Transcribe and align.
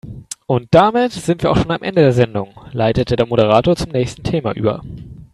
"Und 0.47 0.67
damit 0.71 1.11
sind 1.11 1.43
wir 1.43 1.51
auch 1.51 1.57
schon 1.57 1.69
am 1.69 1.83
Ende 1.83 2.01
der 2.01 2.11
Sendung", 2.11 2.55
leitete 2.71 3.15
der 3.15 3.27
Moderator 3.27 3.75
zum 3.75 3.91
nächsten 3.91 4.23
Thema 4.23 4.51
über. 4.55 4.81